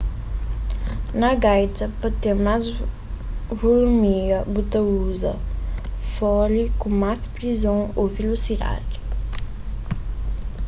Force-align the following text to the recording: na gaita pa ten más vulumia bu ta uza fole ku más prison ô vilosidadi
na 1.19 1.29
gaita 1.43 1.85
pa 1.99 2.07
ten 2.21 2.37
más 2.47 2.63
vulumia 3.59 4.39
bu 4.51 4.61
ta 4.71 4.79
uza 5.05 5.33
fole 6.13 6.63
ku 6.79 6.87
más 7.01 7.21
prison 7.35 7.79
ô 8.01 8.03
vilosidadi 8.15 8.97